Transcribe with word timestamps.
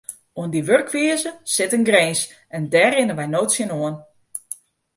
Oan 0.37 0.51
dy 0.53 0.61
wurkwize 0.67 1.31
sit 1.53 1.75
in 1.77 1.87
grins 1.89 2.21
en 2.55 2.63
dêr 2.73 2.91
rinne 2.95 3.13
wy 3.17 3.25
no 3.29 3.41
tsjinoan. 3.47 3.95